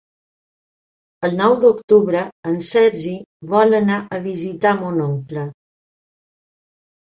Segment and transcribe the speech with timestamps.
[1.29, 3.13] El nou d'octubre en Sergi
[3.53, 5.49] vol anar a visitar mon oncle.